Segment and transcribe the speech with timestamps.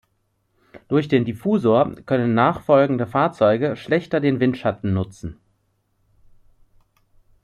[0.87, 5.37] Durch den Diffusor können nachfolgende Fahrzeuge schlechter den Windschatten nutzen.